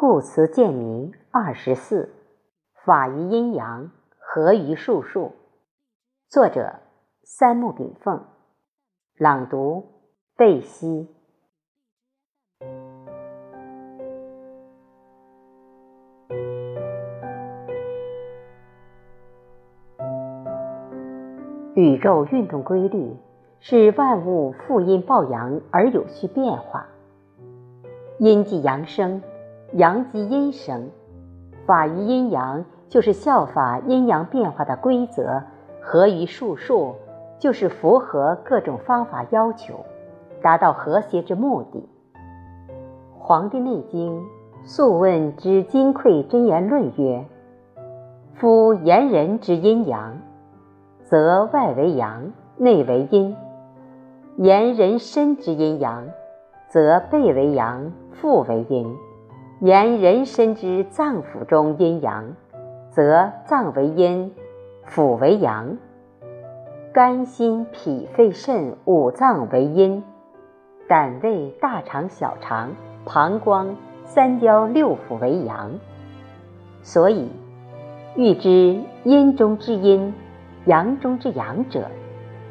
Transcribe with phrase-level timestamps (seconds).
[0.00, 2.14] 故辞鉴明二十四，
[2.84, 5.32] 法于阴阳，合于术数。
[6.28, 6.76] 作者：
[7.24, 8.24] 三木炳凤。
[9.16, 9.86] 朗读：
[10.36, 11.08] 贝西。
[21.74, 23.16] 宇宙运动规律
[23.58, 26.86] 是万物负阴抱阳而有序变化，
[28.20, 29.20] 阴即阳生。
[29.72, 30.88] 阳极阴生，
[31.66, 35.42] 法于阴阳，就是效法阴阳变化的规则；
[35.82, 36.94] 合于术数，
[37.38, 39.84] 就是符合各种方法要求，
[40.40, 41.80] 达到和谐之目的。
[43.18, 44.18] 《黄帝内经·
[44.64, 47.26] 素问之金匮真言论》曰
[48.40, 50.16] ：“夫言人之阴阳，
[51.04, 53.36] 则外为阳，内为阴；
[54.38, 56.06] 言人身之阴阳，
[56.68, 58.96] 则背为阳，腹为阴。”
[59.60, 62.36] 言人身之脏腑中阴阳，
[62.90, 64.32] 则脏为阴，
[64.88, 65.76] 腑为阳；
[66.92, 70.04] 肝、心、脾、肺、肾五脏为阴，
[70.86, 72.70] 胆、胃、大肠、小肠、
[73.04, 75.72] 膀胱、三焦六腑为阳。
[76.80, 77.28] 所以，
[78.14, 80.14] 欲知阴中之阴，
[80.66, 81.90] 阳中之阳者，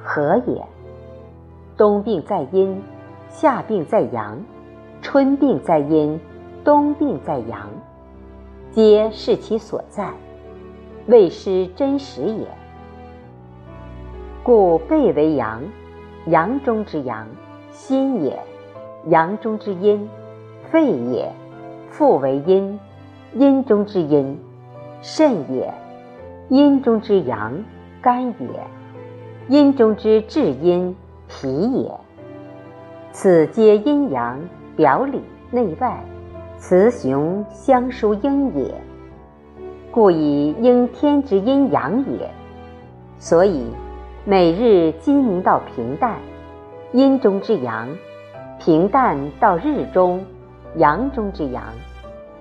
[0.04, 0.62] 何也？
[1.78, 2.84] 冬病在阴，
[3.30, 4.38] 夏病在阳，
[5.02, 6.20] 春病在阴。
[6.68, 7.70] 冬病在阳，
[8.74, 10.12] 皆是其所在，
[11.06, 12.46] 未失真实也。
[14.44, 15.64] 故背为阳，
[16.26, 17.26] 阳中之阳；
[17.72, 18.38] 心也，
[19.06, 20.10] 阳中之阴；
[20.70, 21.32] 肺也，
[21.90, 22.78] 腹为阴，
[23.34, 24.36] 阴中之阴；
[25.02, 25.74] 肾也，
[26.50, 27.54] 阴中之阳；
[28.02, 28.68] 肝也，
[29.48, 30.94] 阴中之至阴；
[31.30, 31.90] 脾也。
[33.14, 34.38] 此皆阴阳
[34.76, 36.04] 表里内外。
[36.60, 38.74] 雌雄相殊应也，
[39.92, 42.30] 故以应天之阴阳也。
[43.20, 43.64] 所以
[44.26, 46.18] 每日鸡鸣到平淡，
[46.94, 47.88] 阴中之阳；
[48.60, 50.26] 平淡到日中，
[50.76, 51.64] 阳中之阳；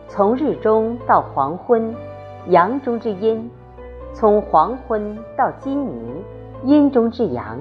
[0.09, 1.95] 从日中到黄昏，
[2.49, 3.39] 阳中之阴；
[4.15, 6.03] 从黄昏到鸡鸣，
[6.65, 7.59] 阴中之阳。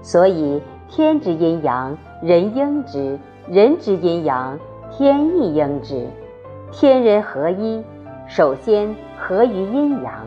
[0.00, 3.18] 所以天之阴阳，人应之；
[3.48, 4.56] 人之阴阳。
[4.98, 6.08] 天意应之，
[6.72, 7.84] 天人合一，
[8.26, 10.26] 首先合于阴阳。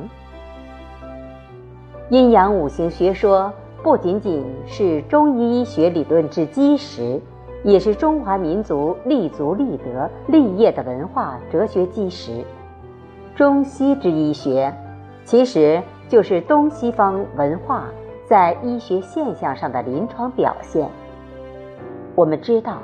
[2.07, 3.51] 阴阳五行学说
[3.83, 7.19] 不仅仅是中医医学理论之基石，
[7.65, 12.31] 也是中华民族立足立德立业的文化哲学基石。
[13.35, 14.73] 中西之医学，
[15.25, 17.89] 其实就是东西方文化
[18.25, 20.89] 在医学现象上的临床表现。
[22.15, 22.77] 我们知道。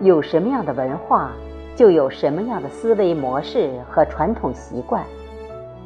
[0.00, 1.30] 有什么样的文化，
[1.76, 5.04] 就有什么样的思维模式和传统习惯。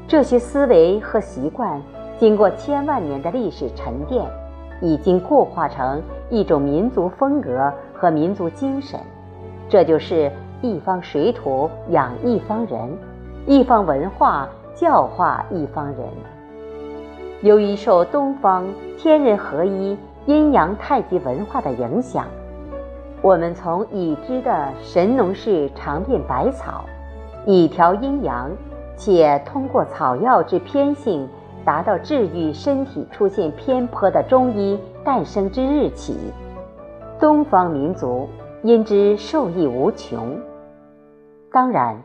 [0.07, 1.81] 这些思维和习惯，
[2.19, 4.27] 经过千万年的历史沉淀，
[4.81, 8.99] 已经固化成一种民族风格和民族精神。
[9.69, 10.33] 这就是
[10.63, 12.97] 一方水土养一方人，
[13.47, 15.99] 一方文化教化一方人。
[17.43, 18.67] 由于受东方
[18.97, 22.25] 天人合一、阴阳太极文化的影响。
[23.21, 26.85] 我们从已知的神农氏尝遍百草，
[27.45, 28.51] 以调阴阳，
[28.97, 31.29] 且通过草药之偏性，
[31.65, 36.17] 达到治愈身体出现偏颇的中医诞生之日起，
[37.19, 38.29] 东方民族
[38.63, 40.39] 因之受益无穷。
[41.51, 42.03] 当然，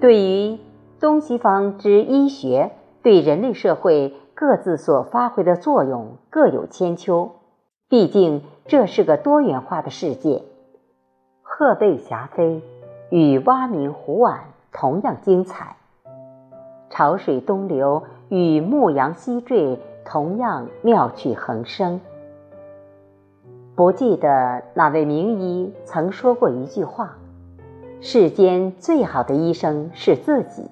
[0.00, 0.58] 对于
[1.00, 2.72] 东西方之医学
[3.02, 7.30] 对人类社会各自所发挥的作用各有千秋，
[7.92, 8.40] 毕竟。
[8.64, 10.44] 这是个多元化的世界，
[11.42, 12.62] 鹤背霞飞
[13.10, 15.76] 与蛙鸣虎婉同样精彩，
[16.88, 22.00] 潮水东流与牧羊西坠同样妙趣横生。
[23.74, 27.16] 不记得哪位名医曾说过一句话
[28.00, 30.70] ：“世间最好的医生是自己。”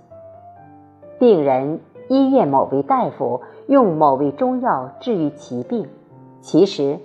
[1.18, 5.88] 病人医院某位大夫用某味中药治愈其病，
[6.40, 6.98] 其实。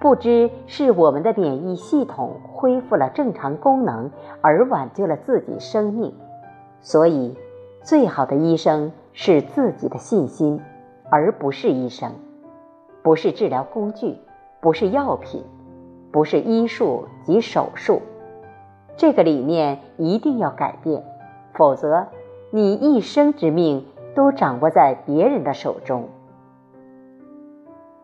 [0.00, 4.10] 不知是我们的免疫系统恢复了正常功能，
[4.40, 6.14] 而挽救了自己生命。
[6.80, 7.36] 所以，
[7.82, 10.60] 最好的医生是自己的信心，
[11.10, 12.12] 而不是医生，
[13.02, 14.16] 不是治疗工具，
[14.60, 15.42] 不是药品，
[16.12, 18.00] 不是医术及手术。
[18.96, 21.02] 这个理念一定要改变，
[21.54, 22.06] 否则
[22.50, 23.84] 你一生之命
[24.14, 26.08] 都掌握在别人的手中。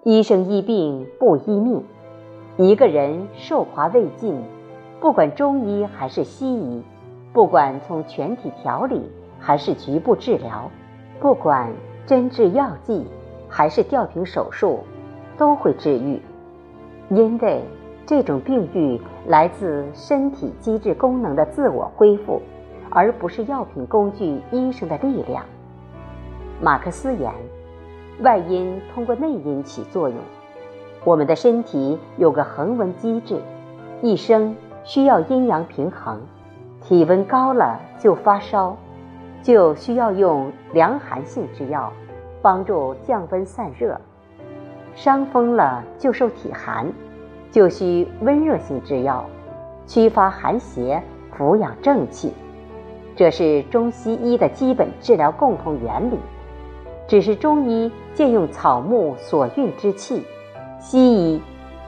[0.04, 1.82] 医生医病不医命，
[2.58, 4.38] 一个人寿华未尽，
[5.00, 6.82] 不管中医还是西医，
[7.32, 9.00] 不管从全体调理
[9.40, 10.70] 还是局部治疗，
[11.20, 11.72] 不管
[12.04, 13.06] 针治药剂
[13.48, 14.80] 还是吊瓶手术，
[15.38, 16.20] 都会治愈，
[17.08, 17.62] 因为
[18.04, 22.42] 这种病愈来自身体机制功能的自我恢复，
[22.90, 25.42] 而不是药品工具医生的力量。
[26.60, 27.32] 马克思言
[28.20, 30.18] ：“外因通过内因起作用。
[31.04, 33.40] 我们的身体有个恒温机制，
[34.00, 36.20] 一生需要阴阳平衡。
[36.80, 38.76] 体温高了就发烧，
[39.42, 41.92] 就需要用凉寒性之药，
[42.42, 43.96] 帮助降温散热；
[44.94, 46.92] 伤风了就受体寒，
[47.50, 49.24] 就需温热性之药，
[49.86, 51.02] 驱发寒邪，
[51.34, 52.32] 抚养正气。
[53.16, 56.18] 这是中西医的基本治疗共同原理。”
[57.06, 60.22] 只是中医借用草木所蕴之气，
[60.78, 61.42] 西医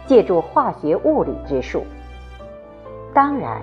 [0.07, 1.85] 借助化学物理之术。
[3.15, 3.63] 当然，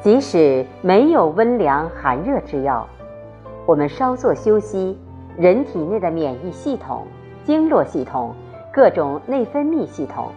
[0.00, 2.86] 即使没有温凉寒热之药，
[3.66, 4.96] 我们稍作休息，
[5.36, 7.04] 人体内的免疫系统、
[7.44, 8.34] 经络系统、
[8.72, 10.28] 各种内分泌系统、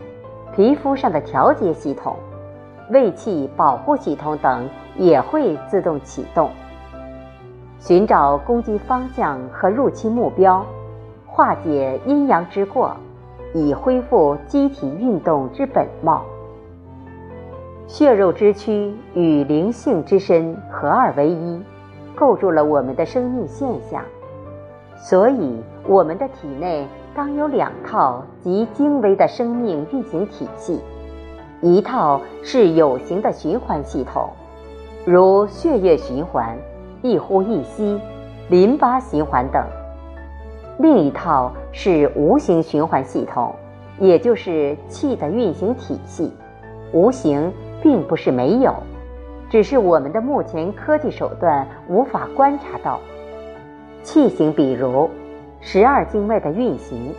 [0.56, 2.16] 皮肤上的调节系统、
[2.90, 4.68] 胃气保护系统等
[4.98, 6.50] 也会自动启动。
[7.88, 10.66] 寻找攻击方向和入侵目标，
[11.28, 12.98] 化解阴阳之过，
[13.54, 16.24] 以恢复机体运动之本貌。
[17.86, 21.62] 血肉之躯与灵性之身合二为一，
[22.16, 24.02] 构筑了我们的生命现象。
[24.98, 30.82] 所以，我们的体内当有两套极精微的生命运行体系：
[31.62, 34.28] 一套是有形的循环系统，
[35.06, 36.58] 如血液循环。
[37.06, 38.02] 一呼一吸、
[38.50, 39.64] 淋巴循环等；
[40.80, 43.54] 另一套是无形循环系统，
[44.00, 46.34] 也就是气的运行体系。
[46.92, 48.74] 无形并不是没有，
[49.52, 53.00] 只是我们的目前科技手段无法观察到。
[54.02, 55.08] 气形，比如
[55.62, 57.14] 十二经脉的运行、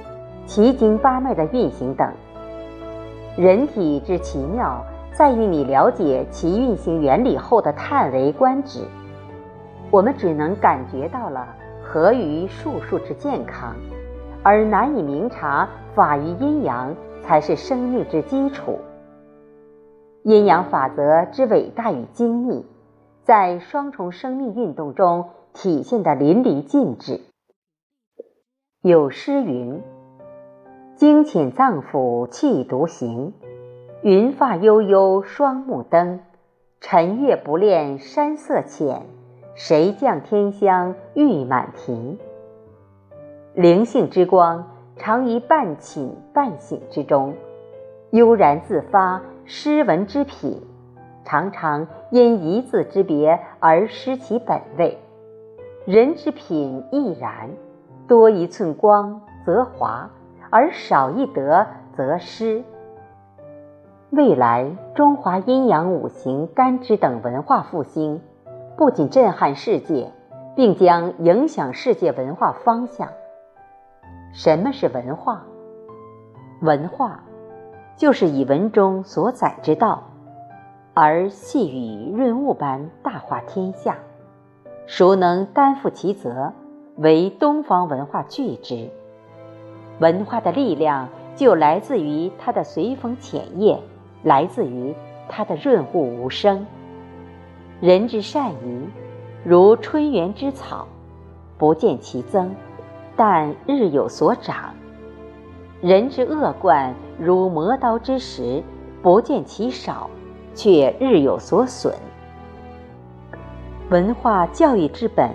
[0.47, 2.09] 奇经八脉的运行等。
[3.37, 8.81] 人体之奇妙，在于你了解其运行原理后的叹为观止。
[9.91, 11.47] 我们只能感觉到了
[11.83, 13.75] 合于术数之健康，
[14.43, 18.79] 而难以明察法于阴阳才是生命之基础。
[20.23, 22.67] 阴阳法则之伟大与精密，
[23.23, 27.21] 在双重生命运动中体现的淋漓尽致。
[28.83, 29.81] 有诗云
[30.97, 33.33] ：“精浅脏腑气独行，
[34.03, 36.21] 云发悠悠双目灯，
[36.81, 39.07] 晨月不恋山色浅。”
[39.59, 42.19] 谁降天香玉满庭？
[43.55, 44.63] 灵性之光
[44.99, 47.33] 常于半寝半醒之中，
[48.11, 49.23] 悠然自发。
[49.47, 50.61] 诗文之品，
[51.25, 54.99] 常常因一字之别而失其本味。
[55.87, 57.49] 人之品亦然，
[58.07, 60.11] 多一寸光则华，
[60.51, 61.65] 而少一德
[61.97, 62.63] 则失。
[64.11, 68.21] 未来中华阴阳五行干支等文化复兴。
[68.77, 70.13] 不仅震撼世界，
[70.55, 73.09] 并将影响世界文化方向。
[74.35, 75.41] 什么是文化？
[76.61, 77.25] 文化
[77.97, 80.03] 就是以文中所载之道，
[80.93, 83.97] 而细雨润物般大化天下。
[84.87, 86.53] 孰能担负其责，
[86.97, 88.91] 为东方文化巨之？
[90.01, 93.81] 文化的力量就来自于它的随风潜叶，
[94.23, 94.95] 来自于
[95.31, 96.67] 它的润物无声。
[97.79, 98.89] 人之善宜，
[99.45, 100.89] 如春园之草，
[101.59, 102.55] 不见其增，
[103.15, 104.71] 但日有所长；
[105.83, 108.63] 人之恶贯，如磨刀之石，
[109.03, 110.09] 不见其少，
[110.55, 111.93] 却日有所损。
[113.91, 115.31] 文化教育之本，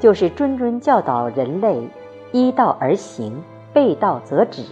[0.00, 1.86] 就是谆谆教导人类
[2.32, 3.42] 依道而行，
[3.74, 4.62] 背道则止；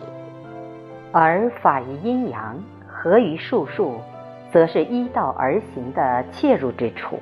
[1.12, 2.56] 而法于阴阳，
[2.88, 3.92] 合于术数。
[4.54, 7.18] 则是依道而行的切入之处。